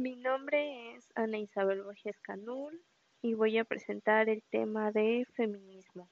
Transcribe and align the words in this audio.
Mi 0.00 0.16
nombre 0.16 0.94
es 0.94 1.12
Ana 1.14 1.36
Isabel 1.36 1.82
Borges 1.82 2.18
Canul 2.20 2.82
y 3.20 3.34
voy 3.34 3.58
a 3.58 3.66
presentar 3.66 4.30
el 4.30 4.42
tema 4.44 4.92
de 4.92 5.26
feminismo. 5.34 6.08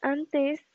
Antes 0.00 0.66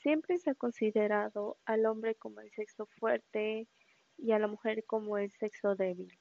siempre 0.00 0.38
se 0.38 0.48
ha 0.48 0.54
considerado 0.54 1.58
al 1.66 1.84
hombre 1.84 2.14
como 2.14 2.40
el 2.40 2.50
sexo 2.52 2.86
fuerte 2.86 3.68
y 4.16 4.32
a 4.32 4.38
la 4.38 4.46
mujer 4.46 4.82
como 4.86 5.18
el 5.18 5.30
sexo 5.32 5.74
débil, 5.74 6.18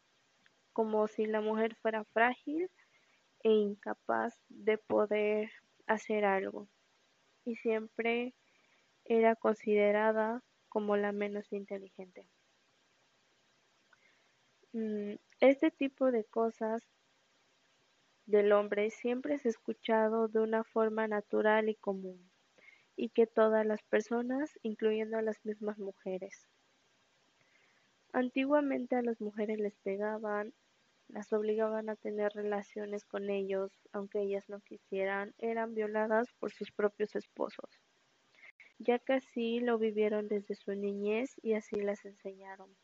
como 0.74 1.08
si 1.08 1.28
la 1.28 1.40
mujer 1.40 1.74
fuera 1.78 2.04
frágil 2.04 2.70
e 3.44 3.50
incapaz 3.50 4.38
de 4.50 4.78
poder 4.78 5.50
hacer 5.86 6.26
algo 6.26 6.68
y 7.46 7.56
siempre 7.56 8.34
era 9.06 9.38
considerada 9.38 10.44
como 10.68 10.98
la 10.98 11.14
menos 11.14 11.54
inteligente. 11.54 12.28
Mm, 14.74 15.16
este 15.40 15.72
tipo 15.72 16.12
de 16.12 16.26
cosas 16.26 16.82
del 18.26 18.52
hombre 18.52 18.90
siempre 18.90 19.36
ha 19.36 19.50
escuchado 19.50 20.28
de 20.28 20.42
una 20.42 20.66
forma 20.66 21.08
natural 21.08 21.70
y 21.70 21.76
común, 21.76 22.30
y 22.98 23.10
que 23.10 23.28
todas 23.28 23.66
las 23.66 23.82
personas, 23.84 24.60
incluyendo 24.64 25.18
a 25.18 25.22
las 25.22 25.46
mismas 25.46 25.80
mujeres. 25.80 26.50
Antiguamente 28.12 28.98
a 28.98 29.02
las 29.02 29.22
mujeres 29.22 29.58
les 29.60 29.78
pegaban, 29.78 30.54
las 31.08 31.32
obligaban 31.32 31.88
a 31.88 31.96
tener 31.96 32.34
relaciones 32.34 33.06
con 33.06 33.30
ellos, 33.30 33.72
aunque 33.94 34.22
ellas 34.22 34.50
no 34.50 34.60
quisieran, 34.60 35.34
eran 35.38 35.76
violadas 35.76 36.34
por 36.40 36.52
sus 36.52 36.72
propios 36.74 37.16
esposos, 37.16 37.70
ya 38.80 39.00
que 39.00 39.14
así 39.14 39.62
lo 39.62 39.78
vivieron 39.78 40.28
desde 40.28 40.56
su 40.56 40.76
niñez 40.76 41.36
y 41.42 41.54
así 41.54 41.78
las 41.78 42.04
enseñaron 42.04 42.76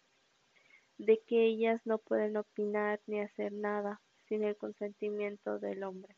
de 1.06 1.22
que 1.28 1.44
ellas 1.46 1.82
no 1.86 1.98
pueden 1.98 2.38
opinar 2.38 3.02
ni 3.08 3.20
hacer 3.20 3.52
nada 3.52 4.02
sin 4.28 4.44
el 4.44 4.58
consentimiento 4.58 5.60
del 5.60 5.84
hombre, 5.84 6.16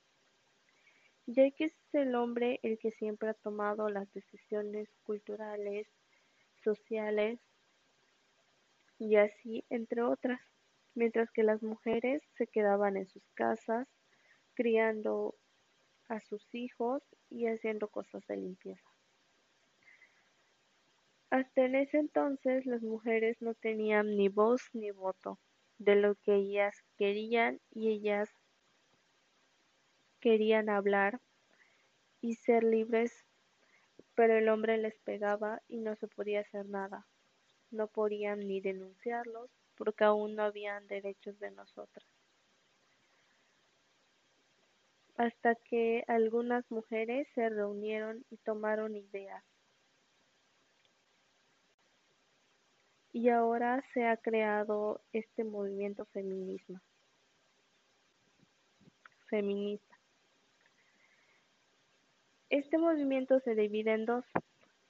ya 1.26 1.50
que 1.52 1.66
es 1.66 1.74
el 1.94 2.16
hombre 2.16 2.60
el 2.64 2.78
que 2.78 2.92
siempre 2.92 3.30
ha 3.30 3.34
tomado 3.34 3.90
las 3.90 4.12
decisiones 4.14 4.90
culturales, 5.04 5.88
sociales 6.64 7.40
y 9.00 9.16
así 9.16 9.66
entre 9.70 10.04
otras, 10.04 10.40
mientras 10.94 11.32
que 11.32 11.44
las 11.44 11.62
mujeres 11.64 12.22
se 12.38 12.48
quedaban 12.48 12.98
en 12.98 13.08
sus 13.08 13.24
casas 13.34 13.88
criando 14.54 15.36
a 16.08 16.22
sus 16.22 16.54
hijos 16.54 17.04
y 17.30 17.48
haciendo 17.48 17.90
cosas 17.90 18.26
de 18.28 18.38
limpieza. 18.38 18.95
Hasta 21.36 21.66
en 21.66 21.76
ese 21.76 21.98
entonces 21.98 22.66
las 22.66 22.82
mujeres 22.82 23.42
no 23.42 23.56
tenían 23.56 24.16
ni 24.16 24.30
voz 24.30 24.70
ni 24.72 24.92
voto 24.92 25.38
de 25.80 25.98
lo 25.98 26.16
que 26.16 26.34
ellas 26.34 26.82
querían 26.98 27.60
y 27.72 27.90
ellas 27.90 28.30
querían 30.22 30.70
hablar 30.70 31.20
y 32.22 32.36
ser 32.36 32.64
libres, 32.64 33.26
pero 34.16 34.38
el 34.38 34.48
hombre 34.48 34.78
les 34.78 34.98
pegaba 35.00 35.62
y 35.68 35.80
no 35.82 35.98
se 35.98 36.08
podía 36.08 36.40
hacer 36.40 36.70
nada. 36.70 37.06
No 37.70 37.88
podían 37.88 38.40
ni 38.40 38.62
denunciarlos 38.62 39.52
porque 39.76 40.06
aún 40.06 40.36
no 40.36 40.44
habían 40.44 40.88
derechos 40.88 41.38
de 41.40 41.52
nosotras. 41.52 42.08
Hasta 45.18 45.56
que 45.56 46.06
algunas 46.08 46.64
mujeres 46.72 47.28
se 47.36 47.50
reunieron 47.50 48.24
y 48.30 48.38
tomaron 48.38 48.96
ideas 48.96 49.44
y 53.16 53.30
ahora 53.30 53.82
se 53.94 54.06
ha 54.06 54.18
creado 54.18 55.00
este 55.14 55.46
movimiento 55.46 56.04
feminismo 56.08 56.82
feminista. 59.30 59.98
Este 62.50 62.78
movimiento 62.78 63.40
se 63.40 63.56
divide 63.56 63.94
en 63.94 64.06
dos, 64.06 64.26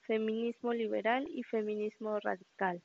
feminismo 0.00 0.72
liberal 0.72 1.28
y 1.30 1.44
feminismo 1.44 2.18
radical. 2.18 2.82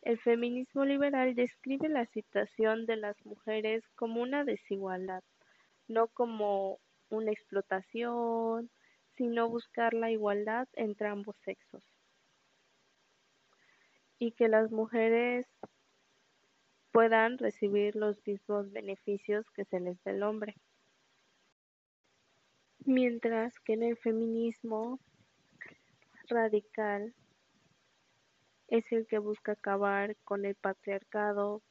El 0.00 0.18
feminismo 0.18 0.86
liberal 0.86 1.34
describe 1.34 1.90
la 1.90 2.06
situación 2.06 2.86
de 2.86 2.96
las 2.96 3.22
mujeres 3.26 3.84
como 3.94 4.22
una 4.22 4.44
desigualdad, 4.44 5.22
no 5.86 6.08
como 6.08 6.78
una 7.10 7.30
explotación, 7.30 8.70
sino 9.18 9.50
buscar 9.50 9.92
la 9.92 10.10
igualdad 10.10 10.66
entre 10.76 11.08
ambos 11.08 11.36
sexos 11.44 11.99
y 14.20 14.32
que 14.32 14.48
las 14.48 14.70
mujeres 14.70 15.48
puedan 16.92 17.38
recibir 17.38 17.96
los 17.96 18.24
mismos 18.26 18.70
beneficios 18.70 19.50
que 19.50 19.64
se 19.64 19.80
les 19.80 20.00
da 20.04 20.12
el 20.12 20.22
hombre. 20.22 20.56
Mientras 22.84 23.58
que 23.60 23.72
en 23.72 23.82
el 23.82 23.96
feminismo 23.96 25.00
radical 26.28 27.14
es 28.68 28.92
el 28.92 29.06
que 29.06 29.18
busca 29.18 29.52
acabar 29.52 30.16
con 30.24 30.44
el 30.44 30.54
patriarcado, 30.54 31.62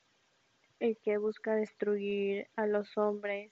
el 0.79 0.97
que 0.97 1.17
busca 1.17 1.53
destruir 1.55 2.47
a 2.55 2.65
los 2.65 2.97
hombres, 2.97 3.51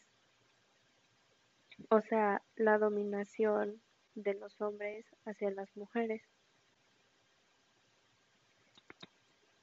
o 1.90 2.02
sea, 2.02 2.42
la 2.56 2.80
dominación 2.80 3.80
de 4.16 4.34
los 4.34 4.60
hombres 4.60 5.06
hacia 5.24 5.52
las 5.52 5.76
mujeres. 5.78 6.24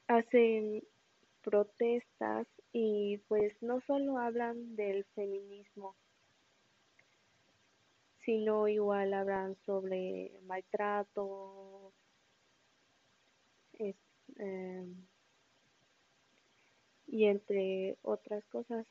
Hacen 0.08 0.82
protestas 1.42 2.46
y 2.72 3.18
pues 3.28 3.52
no 3.62 3.80
solo 3.82 4.18
hablan 4.18 4.76
del 4.76 5.04
feminismo, 5.14 5.94
sino 8.24 8.68
igual 8.68 9.12
hablan 9.14 9.56
sobre 9.66 10.32
maltrato, 10.46 11.92
em, 14.36 15.06
y 17.06 17.26
entre 17.26 17.96
otras 18.02 18.44
cosas. 18.46 18.86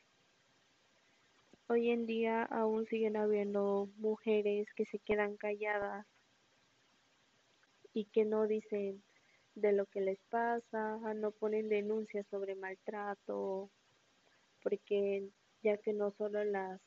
Hoy 1.66 1.90
en 1.90 2.06
día 2.06 2.44
aún 2.44 2.86
siguen 2.86 3.16
habiendo 3.16 3.88
mujeres 3.96 4.66
que 4.76 4.86
se 4.86 4.98
quedan 4.98 5.36
calladas 5.36 6.06
y 7.92 8.04
que 8.06 8.24
no 8.24 8.46
dicen 8.46 9.02
de 9.54 9.72
lo 9.72 9.86
que 9.86 10.00
les 10.00 10.18
pasa, 10.30 10.98
no 11.14 11.30
ponen 11.30 11.68
denuncias 11.68 12.26
sobre 12.28 12.54
maltrato, 12.54 13.70
porque 14.62 15.28
ya 15.62 15.76
que 15.78 15.92
no 15.92 16.10
solo 16.12 16.44
las 16.44 16.80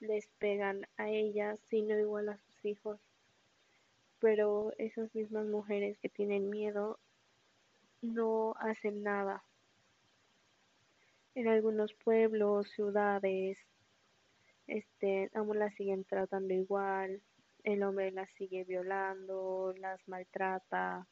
les 0.00 0.28
pegan 0.38 0.86
a 0.98 1.08
ellas, 1.08 1.58
sino 1.68 1.98
igual 1.98 2.28
a 2.28 2.36
sus 2.36 2.64
hijos. 2.64 3.00
Pero 4.18 4.72
esas 4.78 5.14
mismas 5.14 5.46
mujeres 5.46 5.98
que 5.98 6.08
tienen 6.08 6.50
miedo 6.50 6.98
no 8.02 8.54
hacen 8.58 9.02
nada. 9.02 9.42
En 11.34 11.48
algunos 11.48 11.92
pueblos, 11.94 12.70
ciudades, 12.70 13.58
este, 14.66 15.30
aún 15.34 15.58
las 15.58 15.74
siguen 15.74 16.04
tratando 16.04 16.54
igual, 16.54 17.20
el 17.62 17.82
hombre 17.82 18.10
las 18.10 18.30
sigue 18.32 18.64
violando, 18.64 19.74
las 19.78 20.06
maltrata, 20.08 21.06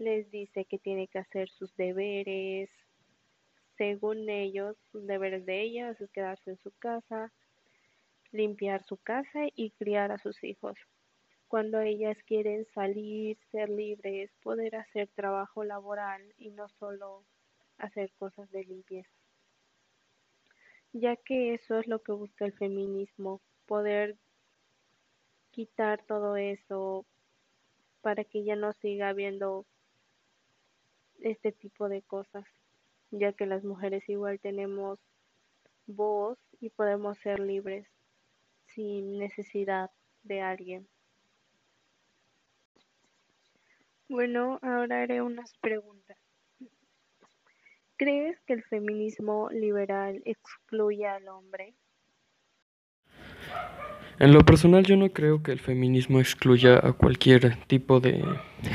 les 0.00 0.30
dice 0.30 0.64
que 0.64 0.78
tiene 0.78 1.08
que 1.08 1.18
hacer 1.18 1.48
sus 1.50 1.74
deberes. 1.76 2.70
Según 3.76 4.28
ellos, 4.28 4.76
sus 4.90 5.06
deberes 5.06 5.44
de 5.46 5.60
ellas 5.60 6.00
es 6.00 6.10
quedarse 6.10 6.50
en 6.50 6.58
su 6.58 6.72
casa, 6.72 7.32
limpiar 8.32 8.82
su 8.84 8.96
casa 8.96 9.40
y 9.54 9.70
criar 9.72 10.10
a 10.10 10.18
sus 10.18 10.42
hijos. 10.42 10.76
Cuando 11.48 11.80
ellas 11.80 12.16
quieren 12.26 12.66
salir, 12.74 13.38
ser 13.50 13.68
libres, 13.68 14.30
poder 14.42 14.76
hacer 14.76 15.08
trabajo 15.14 15.64
laboral 15.64 16.22
y 16.38 16.50
no 16.50 16.68
solo 16.68 17.24
hacer 17.78 18.12
cosas 18.18 18.50
de 18.50 18.64
limpieza. 18.64 19.10
Ya 20.92 21.16
que 21.16 21.54
eso 21.54 21.78
es 21.78 21.86
lo 21.86 22.02
que 22.02 22.12
busca 22.12 22.46
el 22.46 22.52
feminismo, 22.52 23.40
poder 23.66 24.16
quitar 25.50 26.02
todo 26.06 26.36
eso 26.36 27.04
para 28.00 28.24
que 28.24 28.44
ya 28.44 28.56
no 28.56 28.72
siga 28.74 29.08
habiendo 29.08 29.66
este 31.22 31.52
tipo 31.52 31.88
de 31.88 32.02
cosas, 32.02 32.44
ya 33.10 33.32
que 33.32 33.46
las 33.46 33.64
mujeres 33.64 34.08
igual 34.08 34.40
tenemos 34.40 34.98
voz 35.86 36.38
y 36.60 36.70
podemos 36.70 37.18
ser 37.18 37.40
libres 37.40 37.86
sin 38.66 39.18
necesidad 39.18 39.90
de 40.22 40.40
alguien. 40.40 40.88
Bueno, 44.08 44.58
ahora 44.62 45.02
haré 45.02 45.22
unas 45.22 45.52
preguntas. 45.58 46.18
¿Crees 47.96 48.40
que 48.46 48.54
el 48.54 48.64
feminismo 48.64 49.50
liberal 49.50 50.22
excluye 50.24 51.06
al 51.06 51.28
hombre? 51.28 51.74
En 54.20 54.34
lo 54.34 54.40
personal 54.44 54.84
yo 54.84 54.98
no 54.98 55.08
creo 55.08 55.42
que 55.42 55.50
el 55.50 55.60
feminismo 55.60 56.20
excluya 56.20 56.76
a 56.76 56.92
cualquier 56.92 57.56
tipo 57.68 58.00
de 58.00 58.22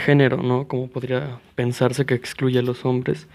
género, 0.04 0.38
¿no? 0.38 0.68
Como 0.68 0.88
podría 0.88 1.38
pensarse 1.54 2.08
que 2.08 2.16
excluye 2.16 2.58
a 2.58 2.64
los 2.64 2.84
hombres, 2.84 3.28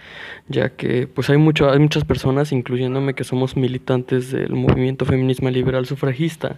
ya 0.49 0.71
que 0.71 1.07
pues 1.07 1.31
hay 1.31 1.37
mucho, 1.37 1.71
hay 1.71 1.79
muchas 1.79 2.05
personas, 2.05 2.51
incluyéndome, 2.51 3.15
que 3.15 3.23
somos 3.23 3.57
militantes 3.57 4.33
del 4.33 4.57
movimiento 4.57 5.05
feminismo 5.05 5.51
liberal 5.51 5.87
sufragista, 5.87 6.57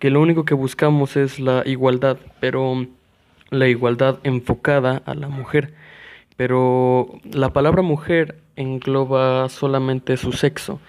que 0.00 0.10
lo 0.10 0.20
único 0.20 0.44
que 0.44 0.54
buscamos 0.54 1.16
es 1.16 1.38
la 1.38 1.62
igualdad, 1.64 2.18
pero 2.40 2.84
la 3.50 3.68
igualdad 3.68 4.18
enfocada 4.24 5.00
a 5.06 5.14
la 5.14 5.28
mujer. 5.28 5.74
Pero 6.36 7.20
la 7.32 7.52
palabra 7.52 7.82
mujer 7.82 8.38
engloba 8.56 9.48
solamente 9.48 10.16
su 10.16 10.32
sexo 10.32 10.80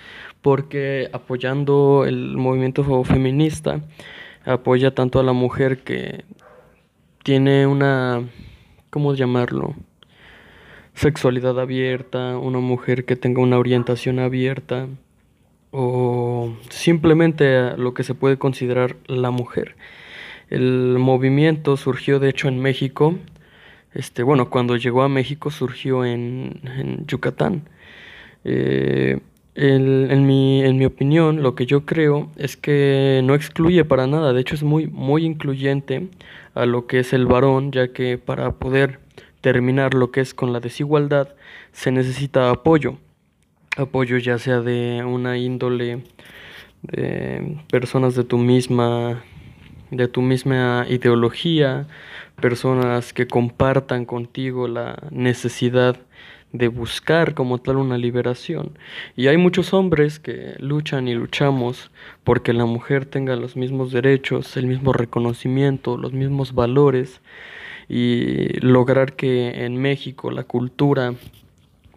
porque 0.41 1.09
apoyando 1.13 2.05
el 2.07 2.37
movimiento 2.37 3.03
feminista 3.03 3.81
apoya 4.45 4.91
tanto 4.95 5.19
a 5.19 5.23
la 5.23 5.33
mujer 5.33 5.79
que 5.79 6.23
tiene 7.23 7.67
una, 7.67 8.23
¿cómo 8.89 9.13
llamarlo? 9.13 9.75
Sexualidad 10.93 11.59
abierta, 11.59 12.37
una 12.37 12.59
mujer 12.59 13.05
que 13.05 13.15
tenga 13.15 13.41
una 13.41 13.57
orientación 13.57 14.19
abierta 14.19 14.87
o 15.71 16.55
simplemente 16.69 17.77
lo 17.77 17.93
que 17.93 18.03
se 18.03 18.15
puede 18.15 18.37
considerar 18.37 18.95
la 19.07 19.31
mujer. 19.31 19.75
El 20.49 20.97
movimiento 20.97 21.77
surgió 21.77 22.19
de 22.19 22.29
hecho 22.29 22.47
en 22.47 22.59
México, 22.59 23.15
este, 23.93 24.23
bueno, 24.23 24.49
cuando 24.49 24.77
llegó 24.77 25.03
a 25.03 25.09
México 25.09 25.51
surgió 25.51 26.05
en, 26.05 26.61
en 26.63 27.05
Yucatán. 27.05 27.63
Eh, 28.43 29.19
en, 29.55 30.25
mi, 30.25 30.63
en 30.63 30.77
mi 30.77 30.85
opinión, 30.85 31.43
lo 31.43 31.55
que 31.55 31.65
yo 31.65 31.85
creo 31.85 32.29
es 32.37 32.55
que 32.55 33.21
no 33.23 33.35
excluye 33.35 33.83
para 33.85 34.07
nada, 34.07 34.33
de 34.33 34.41
hecho 34.41 34.55
es 34.55 34.63
muy, 34.63 34.87
muy 34.87 35.25
incluyente 35.25 36.07
a 36.55 36.65
lo 36.65 36.87
que 36.87 36.99
es 36.99 37.13
el 37.13 37.25
varón, 37.25 37.71
ya 37.71 37.91
que 37.91 38.17
para 38.17 38.53
poder 38.53 38.99
terminar 39.41 39.93
lo 39.93 40.11
que 40.11 40.21
es 40.21 40.33
con 40.33 40.53
la 40.53 40.59
desigualdad 40.59 41.29
se 41.71 41.91
necesita 41.91 42.49
apoyo, 42.49 42.97
apoyo 43.77 44.17
ya 44.17 44.37
sea 44.37 44.61
de 44.61 45.03
una 45.05 45.37
índole 45.37 46.03
de 46.81 47.57
personas 47.69 48.15
de 48.15 48.23
tu 48.23 48.37
misma 48.37 49.23
de 49.91 50.07
tu 50.07 50.21
misma 50.21 50.85
ideología, 50.87 51.87
personas 52.39 53.11
que 53.11 53.27
compartan 53.27 54.05
contigo 54.05 54.67
la 54.67 54.99
necesidad 55.09 55.97
de 56.51 56.67
buscar 56.67 57.33
como 57.33 57.59
tal 57.59 57.77
una 57.77 57.97
liberación. 57.97 58.77
Y 59.15 59.27
hay 59.27 59.37
muchos 59.37 59.73
hombres 59.73 60.19
que 60.19 60.55
luchan 60.59 61.07
y 61.07 61.13
luchamos 61.13 61.91
porque 62.23 62.53
la 62.53 62.65
mujer 62.65 63.05
tenga 63.05 63.35
los 63.35 63.55
mismos 63.55 63.91
derechos, 63.91 64.57
el 64.57 64.67
mismo 64.67 64.93
reconocimiento, 64.93 65.97
los 65.97 66.13
mismos 66.13 66.53
valores 66.53 67.21
y 67.87 68.59
lograr 68.61 69.13
que 69.15 69.65
en 69.65 69.77
México 69.77 70.31
la 70.31 70.43
cultura 70.43 71.13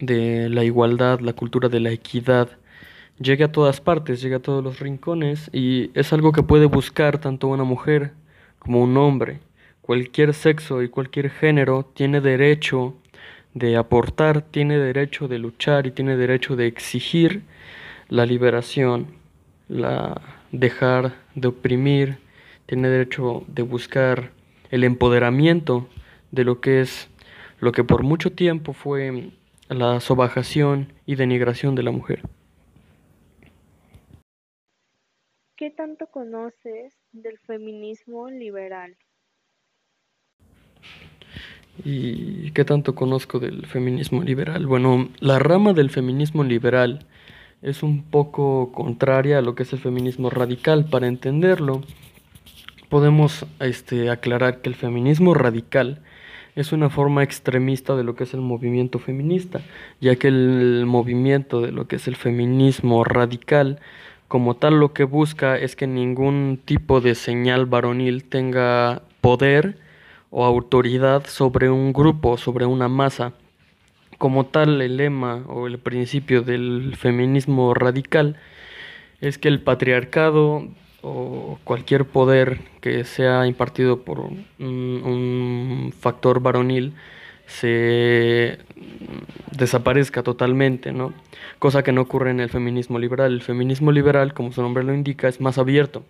de 0.01 0.49
la 0.49 0.65
igualdad, 0.65 1.21
la 1.21 1.33
cultura 1.33 1.69
de 1.69 1.81
la 1.81 1.91
equidad, 1.91 2.49
llegue 3.19 3.45
a 3.45 3.53
todas 3.53 3.81
partes, 3.81 4.21
llegue 4.21 4.37
a 4.37 4.43
todos 4.43 4.63
los 4.63 4.81
rincones 4.81 5.49
y 5.53 5.91
es 5.95 6.13
algo 6.13 6.33
que 6.33 6.43
puede 6.43 6.67
buscar 6.67 7.19
tanto 7.19 7.49
una 7.49 7.65
mujer 7.65 8.13
como 8.59 8.83
un 8.83 8.97
hombre. 8.97 9.41
Cualquier 9.81 10.35
sexo 10.35 10.83
y 10.83 10.89
cualquier 10.89 11.31
género 11.31 11.91
tiene 11.95 12.21
derecho 12.21 12.95
de 13.55 13.77
aportar, 13.77 14.43
tiene 14.43 14.79
derecho 14.79 15.29
de 15.29 15.39
luchar 15.39 15.87
y 15.87 15.91
tiene 15.91 16.17
derecho 16.17 16.57
de 16.57 16.67
exigir 16.67 17.43
la 18.09 18.27
liberación, 18.27 19.09
la 19.69 20.21
dejar 20.53 21.15
de 21.35 21.49
oprimir, 21.49 22.19
tiene 22.67 22.89
derecho 22.89 23.45
de 23.49 23.63
buscar 23.63 24.31
el 24.71 24.85
empoderamiento 24.85 25.89
de 26.31 26.45
lo 26.45 26.61
que 26.61 26.81
es 26.81 27.09
lo 27.61 27.73
que 27.73 27.85
por 27.85 28.03
mucho 28.03 28.33
tiempo 28.33 28.73
fue 28.73 29.31
la 29.69 30.01
sobajación 30.01 30.93
y 31.07 31.15
denigración 31.15 31.75
de 31.75 31.83
la 31.83 31.91
mujer. 31.91 32.23
¿Qué 35.57 35.71
tanto 35.71 36.09
conoces 36.09 36.99
del 37.13 37.39
feminismo 37.39 38.29
liberal? 38.29 38.97
¿Y 41.85 42.51
qué 42.53 42.65
tanto 42.65 42.95
conozco 42.95 43.39
del 43.39 43.67
feminismo 43.67 44.23
liberal? 44.23 44.67
Bueno, 44.67 45.09
la 45.21 45.39
rama 45.39 45.73
del 45.73 45.91
feminismo 45.91 46.45
liberal 46.45 47.07
es 47.63 47.83
un 47.83 48.03
poco 48.03 48.73
contraria 48.73 49.39
a 49.39 49.43
lo 49.43 49.55
que 49.55 49.63
es 49.63 49.73
el 49.73 49.79
feminismo 49.79 50.29
radical. 50.29 50.85
Para 50.85 51.07
entenderlo, 51.07 51.83
podemos 52.89 53.47
este, 53.61 54.11
aclarar 54.11 54.61
que 54.61 54.69
el 54.69 54.75
feminismo 54.75 55.33
radical 55.33 56.03
es 56.55 56.73
una 56.73 56.91
forma 56.91 57.23
extremista 57.23 57.97
de 57.97 58.05
lo 58.05 58.15
que 58.15 58.25
es 58.25 58.35
el 58.35 58.43
movimiento 58.43 58.99
feminista, 58.99 59.63
ya 60.01 60.17
que 60.17 60.29
el 60.29 60.85
movimiento 60.87 61.63
de 61.63 61.73
lo 61.73 61.89
que 61.89 61.97
es 61.97 62.07
el 62.09 62.17
feminismo 62.17 63.05
radical 63.05 63.81
como 64.29 64.55
tal 64.55 64.81
lo 64.81 64.93
que 64.93 65.05
busca 65.05 65.59
es 65.59 65.77
que 65.77 65.87
ningún 65.87 66.59
tipo 66.65 67.01
de 67.01 67.15
señal 67.15 67.67
varonil 67.67 68.25
tenga 68.25 69.03
poder 69.21 69.79
o 70.33 70.45
autoridad 70.45 71.27
sobre 71.27 71.71
un 71.71 71.93
grupo, 71.93 72.39
sobre 72.39 72.65
una 72.67 72.89
masa. 72.89 73.35
Como 74.19 74.47
tal, 74.47 74.81
el 74.81 74.97
lema 74.97 75.45
o 75.47 75.67
el 75.67 75.79
principio 75.79 76.43
del 76.43 76.97
feminismo 76.97 77.75
radical 77.75 78.37
es 79.21 79.39
que 79.39 79.49
el 79.49 79.61
patriarcado 79.61 80.69
o 81.03 81.59
cualquier 81.65 82.07
poder 82.07 82.61
que 82.81 83.05
sea 83.05 83.47
impartido 83.47 84.03
por 84.05 84.21
un, 84.21 85.93
factor 86.01 86.41
varonil 86.41 86.95
se 87.47 88.59
desaparezca 89.51 90.23
totalmente, 90.23 90.93
¿no? 90.93 91.13
Cosa 91.59 91.83
que 91.83 91.93
no 91.93 92.01
ocurre 92.01 92.31
en 92.31 92.41
el 92.41 92.49
feminismo 92.49 92.99
liberal. 92.99 93.33
El 93.33 93.43
feminismo 93.43 93.93
liberal, 93.93 94.33
como 94.33 94.53
su 94.53 94.63
nombre 94.63 94.83
lo 94.83 94.95
indica, 94.95 95.29
es 95.29 95.41
más 95.41 95.59
abierto. 95.59 96.05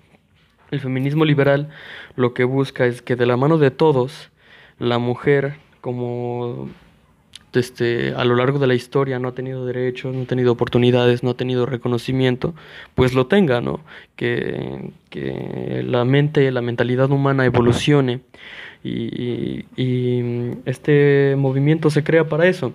El 0.72 0.80
feminismo 0.80 1.26
liberal 1.26 1.69
lo 2.16 2.32
que 2.32 2.44
busca 2.44 2.86
es 2.86 3.02
que 3.02 3.14
de 3.14 3.26
la 3.26 3.36
mano 3.36 3.58
de 3.58 3.70
todos, 3.70 4.30
la 4.78 4.98
mujer, 4.98 5.56
como 5.82 6.70
este, 7.52 8.14
a 8.16 8.24
lo 8.24 8.36
largo 8.36 8.58
de 8.58 8.66
la 8.66 8.74
historia 8.74 9.19
no 9.19 9.28
ha 9.28 9.32
tenido 9.34 9.66
derechos, 9.66 10.14
no 10.14 10.22
ha 10.22 10.24
tenido 10.24 10.50
oportunidades, 10.50 11.22
no 11.22 11.30
ha 11.30 11.34
tenido 11.34 11.66
reconocimiento, 11.66 12.54
pues 12.94 13.12
lo 13.12 13.26
tenga, 13.26 13.60
¿no? 13.60 13.80
Que, 14.16 14.92
que 15.10 15.84
la 15.86 16.06
mente, 16.06 16.50
la 16.50 16.62
mentalidad 16.62 17.10
humana 17.10 17.44
evolucione 17.44 18.20
y, 18.82 19.66
y 19.76 20.54
este 20.64 21.34
movimiento 21.36 21.90
se 21.90 22.02
crea 22.02 22.30
para 22.30 22.46
eso 22.46 22.72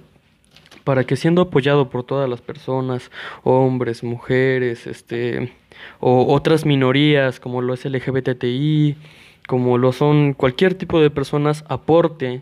para 0.87 1.03
que 1.03 1.17
siendo 1.17 1.41
apoyado 1.41 1.89
por 1.89 2.05
todas 2.05 2.29
las 2.29 2.39
personas, 2.39 3.11
hombres, 3.43 4.05
mujeres, 4.05 4.87
este, 4.87 5.51
o 5.99 6.33
otras 6.33 6.65
minorías 6.65 7.41
como 7.41 7.61
lo 7.61 7.73
es 7.73 7.83
LGBTI, 7.83 8.95
como 9.49 9.77
lo 9.77 9.91
son 9.91 10.31
cualquier 10.31 10.75
tipo 10.75 11.01
de 11.01 11.09
personas, 11.09 11.65
aporte 11.67 12.41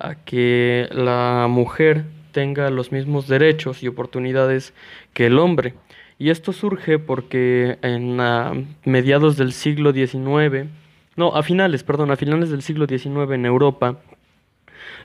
a 0.00 0.16
que 0.16 0.88
la 0.90 1.46
mujer 1.48 2.06
tenga 2.32 2.68
los 2.70 2.90
mismos 2.90 3.28
derechos 3.28 3.80
y 3.84 3.86
oportunidades 3.86 4.74
que 5.12 5.26
el 5.26 5.38
hombre. 5.38 5.74
Y 6.18 6.30
esto 6.30 6.52
surge 6.52 6.98
porque 6.98 7.78
en 7.82 8.16
mediados 8.86 9.36
del 9.36 9.52
siglo 9.52 9.92
XIX, 9.92 10.66
no, 11.14 11.36
a 11.36 11.44
finales, 11.44 11.84
perdón, 11.84 12.10
a 12.10 12.16
finales 12.16 12.50
del 12.50 12.62
siglo 12.62 12.86
XIX 12.88 13.30
en 13.30 13.46
Europa, 13.46 14.00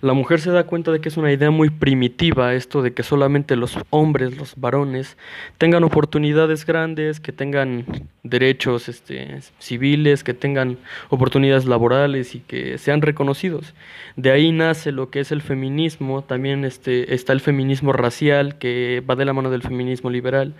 la 0.01 0.13
mujer 0.13 0.41
se 0.41 0.51
da 0.51 0.65
cuenta 0.65 0.91
de 0.91 0.99
que 0.99 1.09
es 1.09 1.17
una 1.17 1.31
idea 1.31 1.49
muy 1.49 1.69
primitiva 1.69 2.53
esto 2.53 2.81
de 2.81 2.93
que 2.93 3.03
solamente 3.03 3.55
los 3.55 3.77
hombres, 3.89 4.37
los 4.37 4.55
varones, 4.57 5.17
tengan 5.57 5.83
oportunidades 5.83 6.65
grandes, 6.65 7.19
que 7.19 7.31
tengan 7.31 7.85
derechos 8.23 8.89
este, 8.89 9.39
civiles, 9.59 10.23
que 10.23 10.33
tengan 10.33 10.77
oportunidades 11.09 11.65
laborales 11.65 12.35
y 12.35 12.39
que 12.39 12.77
sean 12.77 13.01
reconocidos. 13.01 13.73
De 14.15 14.31
ahí 14.31 14.51
nace 14.51 14.91
lo 14.91 15.09
que 15.09 15.19
es 15.19 15.31
el 15.31 15.41
feminismo, 15.41 16.23
también 16.23 16.65
este, 16.65 17.13
está 17.13 17.33
el 17.33 17.39
feminismo 17.39 17.93
racial 17.93 18.57
que 18.57 19.01
va 19.09 19.15
de 19.15 19.25
la 19.25 19.33
mano 19.33 19.49
del 19.49 19.61
feminismo 19.61 20.09
liberal, 20.09 20.53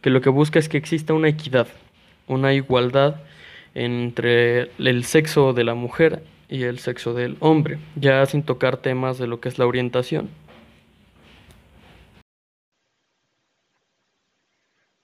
que 0.00 0.10
lo 0.10 0.20
que 0.20 0.30
busca 0.30 0.58
es 0.58 0.68
que 0.68 0.78
exista 0.78 1.14
una 1.14 1.28
equidad, 1.28 1.68
una 2.26 2.54
igualdad 2.54 3.16
entre 3.74 4.70
el 4.78 5.04
sexo 5.04 5.52
de 5.52 5.64
la 5.64 5.74
mujer 5.74 6.22
y 6.48 6.64
el 6.64 6.78
sexo 6.78 7.14
del 7.14 7.36
hombre, 7.40 7.78
ya 7.96 8.24
sin 8.26 8.44
tocar 8.44 8.76
temas 8.76 9.18
de 9.18 9.26
lo 9.26 9.40
que 9.40 9.48
es 9.48 9.58
la 9.58 9.66
orientación. 9.66 10.30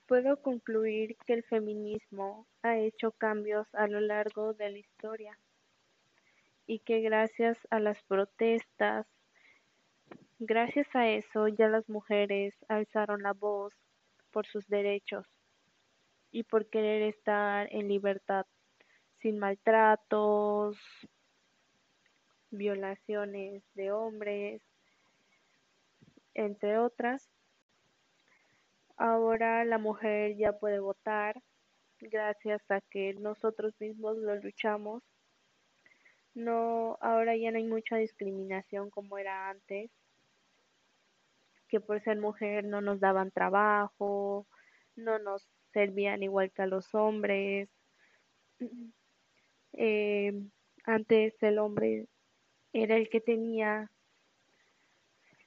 Puedo 0.06 0.42
concluir 0.42 1.16
que 1.26 1.32
el 1.32 1.42
feminismo 1.42 2.46
ha 2.62 2.76
hecho 2.76 3.12
cambios 3.12 3.66
a 3.74 3.86
lo 3.86 4.00
largo 4.00 4.52
de 4.52 4.70
la 4.70 4.78
historia 4.78 5.38
y 6.66 6.80
que 6.80 7.00
gracias 7.00 7.56
a 7.70 7.80
las 7.80 8.02
protestas, 8.02 9.06
gracias 10.38 10.86
a 10.94 11.08
eso 11.08 11.48
ya 11.48 11.68
las 11.68 11.88
mujeres 11.88 12.54
alzaron 12.68 13.22
la 13.22 13.32
voz 13.32 13.72
por 14.30 14.46
sus 14.46 14.66
derechos 14.68 15.26
y 16.30 16.42
por 16.44 16.68
querer 16.68 17.02
estar 17.02 17.68
en 17.72 17.88
libertad 17.88 18.46
sin 19.20 19.38
maltratos, 19.38 20.76
violaciones 22.52 23.64
de 23.74 23.90
hombres, 23.92 24.62
entre 26.34 26.78
otras. 26.78 27.28
Ahora 28.96 29.64
la 29.64 29.78
mujer 29.78 30.36
ya 30.36 30.58
puede 30.58 30.78
votar 30.78 31.42
gracias 31.98 32.62
a 32.70 32.80
que 32.80 33.14
nosotros 33.14 33.74
mismos 33.80 34.16
lo 34.18 34.36
luchamos. 34.36 35.02
No, 36.34 36.96
ahora 37.00 37.36
ya 37.36 37.50
no 37.50 37.58
hay 37.58 37.64
mucha 37.64 37.96
discriminación 37.96 38.90
como 38.90 39.18
era 39.18 39.50
antes, 39.50 39.90
que 41.68 41.80
por 41.80 42.02
ser 42.02 42.18
mujer 42.18 42.64
no 42.64 42.80
nos 42.80 43.00
daban 43.00 43.30
trabajo, 43.30 44.46
no 44.96 45.18
nos 45.18 45.46
servían 45.72 46.22
igual 46.22 46.50
que 46.52 46.62
a 46.62 46.66
los 46.66 46.94
hombres. 46.94 47.68
Eh, 49.74 50.34
antes 50.84 51.32
el 51.42 51.58
hombre 51.58 52.06
era 52.72 52.96
el 52.96 53.08
que 53.08 53.20
tenía 53.20 53.90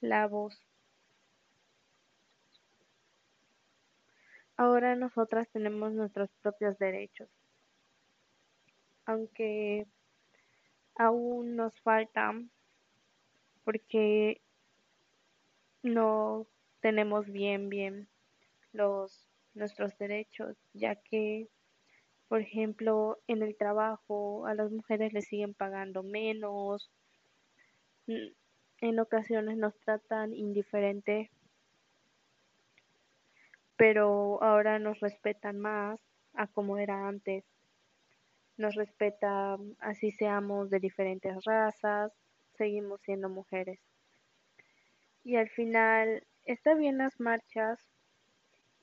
la 0.00 0.26
voz. 0.26 0.58
Ahora 4.56 4.96
nosotras 4.96 5.48
tenemos 5.50 5.92
nuestros 5.92 6.30
propios 6.40 6.78
derechos. 6.78 7.28
Aunque 9.04 9.86
aún 10.94 11.56
nos 11.56 11.78
falta 11.82 12.32
porque 13.64 14.40
no 15.82 16.46
tenemos 16.80 17.26
bien 17.26 17.68
bien 17.68 18.08
los 18.72 19.28
nuestros 19.54 19.96
derechos, 19.98 20.56
ya 20.72 20.96
que 20.96 21.48
por 22.28 22.40
ejemplo, 22.40 23.18
en 23.28 23.42
el 23.42 23.56
trabajo 23.56 24.46
a 24.46 24.54
las 24.54 24.70
mujeres 24.70 25.12
les 25.12 25.26
siguen 25.26 25.54
pagando 25.54 26.02
menos, 26.02 26.90
en 28.06 28.98
ocasiones 28.98 29.56
nos 29.56 29.78
tratan 29.80 30.34
indiferente, 30.34 31.30
pero 33.76 34.42
ahora 34.42 34.78
nos 34.78 35.00
respetan 35.00 35.58
más 35.58 36.00
a 36.34 36.46
como 36.46 36.78
era 36.78 37.08
antes. 37.08 37.44
Nos 38.56 38.74
respeta 38.74 39.58
así 39.80 40.12
seamos 40.12 40.70
de 40.70 40.80
diferentes 40.80 41.44
razas, 41.44 42.12
seguimos 42.56 43.00
siendo 43.02 43.28
mujeres. 43.28 43.80
Y 45.24 45.36
al 45.36 45.48
final, 45.50 46.26
está 46.44 46.74
bien 46.74 46.98
las 46.98 47.18
marchas 47.20 47.78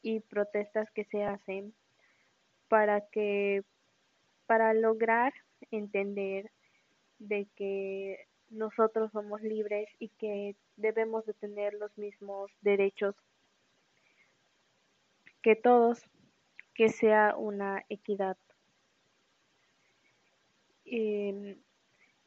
y 0.02 0.20
protestas 0.20 0.92
que 0.92 1.06
se 1.06 1.24
hacen 1.24 1.74
para 2.68 3.02
que 3.10 3.64
para 4.46 4.74
lograr 4.74 5.34
entender 5.72 6.52
de 7.20 7.48
que 7.56 8.28
nosotros 8.54 9.12
somos 9.12 9.42
libres 9.42 9.90
y 10.00 10.10
que 10.10 10.56
debemos 10.78 11.26
de 11.26 11.34
tener 11.34 11.74
los 11.74 11.98
mismos 11.98 12.52
derechos 12.62 13.16
que 15.42 15.56
todos, 15.56 16.02
que 16.74 16.90
sea 16.90 17.36
una 17.36 17.84
equidad. 17.90 18.38
Em, 20.86 21.58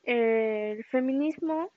el 0.03 0.85
feminismo 0.85 1.73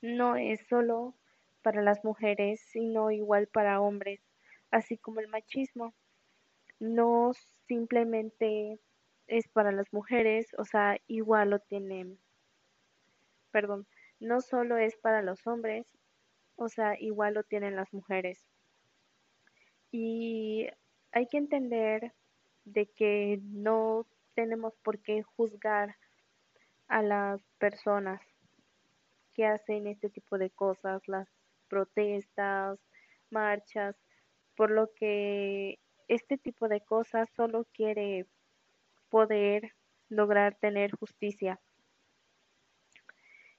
no 0.00 0.36
es 0.36 0.66
solo 0.68 1.14
para 1.62 1.82
las 1.82 2.04
mujeres, 2.04 2.60
sino 2.60 3.10
igual 3.10 3.48
para 3.48 3.80
hombres, 3.80 4.20
así 4.70 4.96
como 4.96 5.20
el 5.20 5.28
machismo. 5.28 5.94
No 6.78 7.32
simplemente 7.66 8.78
es 9.26 9.48
para 9.48 9.72
las 9.72 9.92
mujeres, 9.92 10.54
o 10.58 10.64
sea, 10.64 10.98
igual 11.08 11.50
lo 11.50 11.58
tienen, 11.58 12.18
perdón, 13.56 13.86
no 14.20 14.42
solo 14.42 14.76
es 14.76 14.98
para 14.98 15.22
los 15.22 15.46
hombres, 15.46 15.86
o 16.56 16.68
sea, 16.68 17.00
igual 17.00 17.32
lo 17.32 17.42
tienen 17.42 17.74
las 17.74 17.90
mujeres. 17.94 18.44
Y 19.90 20.66
hay 21.10 21.26
que 21.26 21.38
entender 21.38 22.12
de 22.66 22.84
que 22.84 23.40
no 23.44 24.06
tenemos 24.34 24.76
por 24.82 24.98
qué 24.98 25.22
juzgar 25.22 25.96
a 26.86 27.00
las 27.00 27.40
personas 27.56 28.20
que 29.32 29.46
hacen 29.46 29.86
este 29.86 30.10
tipo 30.10 30.36
de 30.36 30.50
cosas, 30.50 31.08
las 31.08 31.26
protestas, 31.68 32.78
marchas, 33.30 33.96
por 34.54 34.70
lo 34.70 34.92
que 34.92 35.78
este 36.08 36.36
tipo 36.36 36.68
de 36.68 36.82
cosas 36.82 37.30
solo 37.34 37.66
quiere 37.72 38.26
poder 39.08 39.72
lograr 40.10 40.56
tener 40.56 40.90
justicia, 40.90 41.58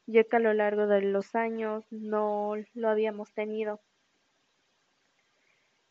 ya 0.08 0.24
que 0.24 0.38
a 0.38 0.40
lo 0.40 0.54
largo 0.54 0.88
de 0.88 1.02
los 1.02 1.36
años 1.36 1.86
no 1.92 2.54
lo 2.74 2.90
habíamos 2.90 3.34
tenido. 3.34 3.82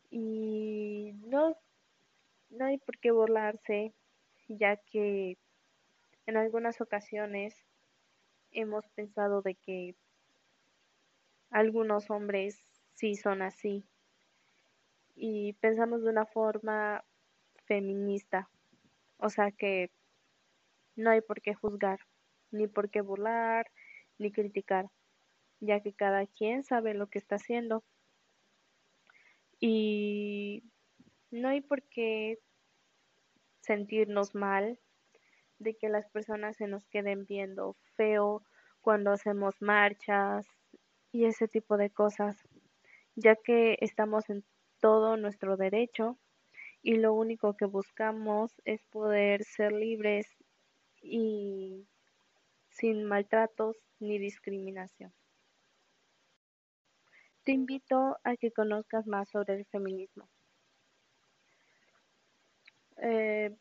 Y 0.09 1.13
no, 1.25 1.55
no 2.49 2.65
hay 2.65 2.79
por 2.79 2.97
qué 2.97 3.11
burlarse, 3.11 3.93
ya 4.47 4.77
que 4.77 5.37
en 6.25 6.37
algunas 6.37 6.81
ocasiones 6.81 7.55
hemos 8.51 8.87
pensado 8.89 9.41
de 9.41 9.55
que 9.55 9.95
algunos 11.51 12.09
hombres 12.09 12.63
sí 12.95 13.15
son 13.15 13.41
así 13.43 13.85
y 15.15 15.53
pensamos 15.53 16.03
de 16.03 16.09
una 16.09 16.25
forma 16.25 17.03
feminista, 17.65 18.49
o 19.17 19.29
sea 19.29 19.51
que 19.51 19.89
no 20.95 21.09
hay 21.09 21.21
por 21.21 21.41
qué 21.41 21.53
juzgar, 21.53 21.99
ni 22.51 22.67
por 22.67 22.89
qué 22.89 23.01
burlar, 23.01 23.67
ni 24.17 24.31
criticar, 24.31 24.89
ya 25.59 25.81
que 25.81 25.93
cada 25.93 26.25
quien 26.27 26.63
sabe 26.63 26.93
lo 26.93 27.07
que 27.07 27.19
está 27.19 27.35
haciendo. 27.35 27.83
Y 29.59 30.63
no 31.31 31.49
hay 31.49 31.61
por 31.61 31.83
qué 31.83 32.39
sentirnos 33.61 34.35
mal 34.35 34.79
de 35.59 35.75
que 35.75 35.89
las 35.89 36.07
personas 36.09 36.57
se 36.57 36.67
nos 36.67 36.87
queden 36.87 37.25
viendo 37.25 37.75
feo 37.95 38.43
cuando 38.81 39.11
hacemos 39.11 39.61
marchas 39.61 40.45
y 41.11 41.25
ese 41.25 41.47
tipo 41.47 41.77
de 41.77 41.89
cosas, 41.89 42.37
ya 43.15 43.35
que 43.35 43.77
estamos 43.81 44.29
en 44.29 44.45
todo 44.79 45.17
nuestro 45.17 45.57
derecho 45.57 46.17
y 46.81 46.95
lo 46.95 47.13
único 47.13 47.57
que 47.57 47.65
buscamos 47.65 48.61
es 48.63 48.83
poder 48.85 49.43
ser 49.43 49.73
libres 49.73 50.27
y 51.01 51.87
sin 52.77 53.03
maltratos 53.05 53.75
ni 53.99 54.19
discriminación. 54.19 55.11
Te 57.43 57.51
invito 57.51 58.17
a 58.23 58.35
que 58.35 58.51
conozcas 58.51 59.07
más 59.07 59.29
sobre 59.29 59.55
el 59.55 59.65
feminismo. 59.65 60.29
Eh, 62.97 63.55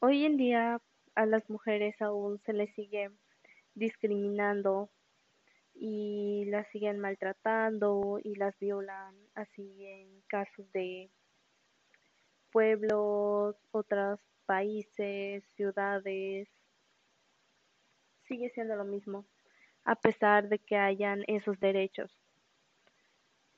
hoy 0.00 0.24
en 0.24 0.36
día 0.36 0.80
a 1.14 1.26
las 1.26 1.48
mujeres 1.48 2.00
aún 2.02 2.38
se 2.44 2.52
les 2.52 2.72
sigue 2.74 3.10
discriminando 3.74 4.90
y 5.74 6.44
las 6.46 6.68
siguen 6.68 7.00
maltratando 7.00 8.18
y 8.22 8.34
las 8.36 8.58
violan 8.58 9.14
así 9.34 9.86
en 9.86 10.22
casos 10.28 10.70
de 10.72 11.10
pueblos, 12.50 13.56
otros 13.72 14.20
países, 14.46 15.44
ciudades. 15.56 16.48
Sigue 18.26 18.50
siendo 18.50 18.76
lo 18.76 18.84
mismo 18.84 19.24
a 19.86 19.94
pesar 19.94 20.48
de 20.48 20.58
que 20.58 20.76
hayan 20.76 21.22
esos 21.28 21.58
derechos. 21.60 22.10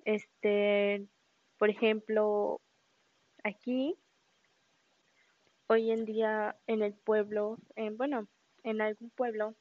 Este, 0.04 1.06
por 1.58 1.70
ejemplo, 1.70 2.60
aquí, 3.42 3.96
hoy 5.66 5.90
en 5.90 6.04
día 6.04 6.56
en 6.66 6.82
el 6.82 6.92
pueblo, 6.92 7.56
en, 7.76 7.96
bueno, 7.96 8.28
en 8.62 8.82
algún 8.82 9.10
pueblo, 9.10 9.54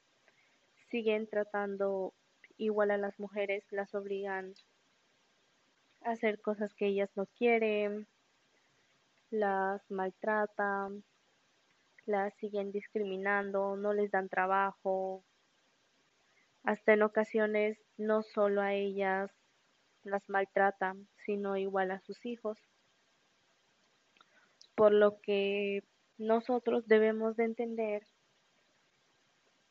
siguen 0.91 1.27
tratando 1.27 2.13
igual 2.57 2.91
a 2.91 2.97
las 2.97 3.17
mujeres, 3.17 3.63
las 3.71 3.95
obligan 3.95 4.53
a 6.01 6.11
hacer 6.11 6.41
cosas 6.41 6.73
que 6.73 6.87
ellas 6.87 7.09
no 7.15 7.27
quieren, 7.27 8.07
las 9.29 9.89
maltratan, 9.89 11.03
las 12.07 12.33
siguen 12.35 12.71
discriminando, 12.71 13.75
no 13.75 13.93
les 13.93 14.11
dan 14.11 14.29
trabajo, 14.29 15.23
hasta 16.63 16.93
en 16.93 17.03
ocasiones 17.03 17.77
no 17.97 18.23
solo 18.23 18.61
a 18.61 18.73
ellas 18.73 19.31
las 20.03 20.27
maltratan, 20.29 21.07
sino 21.25 21.57
igual 21.57 21.91
a 21.91 21.99
sus 21.99 22.25
hijos. 22.25 22.57
Por 24.75 24.93
lo 24.93 25.19
que 25.21 25.83
nosotros 26.17 26.87
debemos 26.87 27.35
de 27.35 27.45
entender 27.45 28.03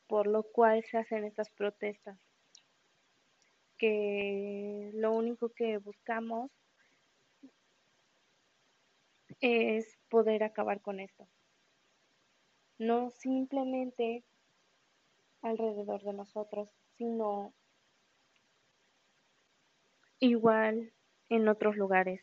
por 0.06 0.26
lo 0.26 0.44
cual 0.44 0.84
se 0.84 0.98
hacen 0.98 1.24
estas 1.24 1.50
protestas, 1.50 2.18
que 3.76 4.90
lo 4.94 5.12
único 5.12 5.50
que 5.50 5.78
buscamos 5.78 6.50
es 9.40 9.98
poder 10.08 10.44
acabar 10.44 10.80
con 10.80 11.00
esto. 11.00 11.28
No 12.78 13.10
simplemente 13.10 14.24
alrededor 15.42 16.02
de 16.02 16.12
nosotros, 16.12 16.68
sino 16.96 17.54
igual 20.20 20.92
en 21.28 21.48
otros 21.48 21.76
lugares, 21.76 22.22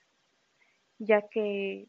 ya 0.99 1.27
que 1.27 1.87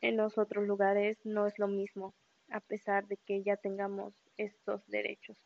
en 0.00 0.16
los 0.16 0.36
otros 0.36 0.66
lugares 0.66 1.18
no 1.24 1.46
es 1.46 1.58
lo 1.58 1.68
mismo, 1.68 2.14
a 2.50 2.60
pesar 2.60 3.06
de 3.06 3.16
que 3.16 3.42
ya 3.42 3.56
tengamos 3.56 4.14
estos 4.36 4.86
derechos. 4.88 5.36